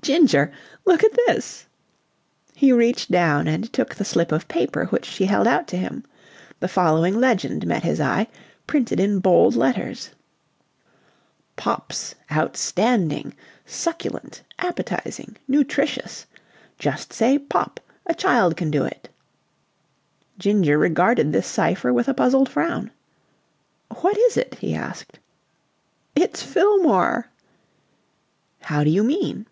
"Ginger, 0.00 0.52
look 0.86 1.02
at 1.04 1.12
this!" 1.26 1.66
He 2.54 2.70
reached 2.72 3.10
down 3.10 3.46
and 3.48 3.70
took 3.72 3.96
the 3.96 4.04
slip 4.06 4.30
of 4.32 4.46
paper 4.48 4.84
which 4.86 5.04
she 5.04 5.26
held 5.26 5.46
out 5.48 5.66
to 5.68 5.76
him. 5.76 6.04
The 6.60 6.68
following 6.68 7.18
legend 7.20 7.66
met 7.66 7.82
his 7.82 8.00
eye, 8.00 8.28
printed 8.68 9.00
in 9.00 9.18
bold 9.18 9.54
letters: 9.56 10.10
POPP'S 11.56 12.14
OUTSTANDING 12.30 13.34
SUCCULENT 13.66 14.44
APPETIZING 14.60 15.36
NUTRITIOUS. 15.48 16.24
(JUST 16.78 17.12
SAY 17.12 17.38
"POP!" 17.40 17.78
A 18.06 18.14
CHILD 18.14 18.56
CAN 18.56 18.70
DO 18.70 18.84
IT.) 18.84 19.08
Ginger 20.38 20.78
regarded 20.78 21.32
this 21.32 21.48
cipher 21.48 21.92
with 21.92 22.08
a 22.08 22.14
puzzled 22.14 22.48
frown. 22.48 22.92
"What 23.88 24.16
is 24.16 24.36
it?" 24.38 24.54
he 24.60 24.74
asked. 24.76 25.18
"It's 26.14 26.40
Fillmore." 26.40 27.26
"How 28.60 28.84
do 28.84 28.90
you 28.90 29.02
mean?" 29.02 29.44